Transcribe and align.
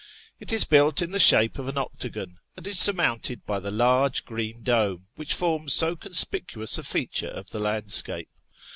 It 0.39 0.51
is 0.51 0.63
built 0.63 1.03
in 1.03 1.11
the 1.11 1.19
shape 1.19 1.59
of 1.59 1.67
an 1.67 1.77
octagon, 1.77 2.39
and 2.57 2.65
is 2.65 2.79
surmounted 2.79 3.45
by 3.45 3.59
the 3.59 3.69
large 3.69 4.25
green 4.25 4.63
dome 4.63 5.05
which 5.15 5.35
forms 5.35 5.75
so 5.75 5.95
conspicuous 5.95 6.79
a 6.79 6.83
feature 6.83 7.27
of 7.29 7.51
the 7.51 7.59
landscape. 7.59 8.29